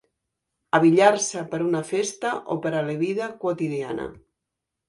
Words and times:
Abillar-se 0.77 1.43
per 1.51 1.59
a 1.63 1.67
una 1.67 1.83
festa 1.91 2.33
o 2.57 2.57
per 2.65 2.75
a 2.79 2.81
la 2.89 2.99
vida 3.05 3.31
quotidiana. 3.45 4.13